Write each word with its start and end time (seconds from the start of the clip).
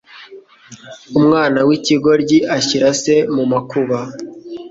Umwana 1.19 1.59
w’ikigoryi 1.67 2.37
ashyira 2.57 2.89
se 3.01 3.15
mu 3.35 3.43
makuba 3.51 3.99